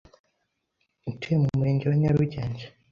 [1.09, 2.65] atuye mu murenge wa Nyarugenge,